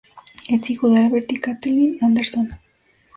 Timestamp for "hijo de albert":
0.71-1.31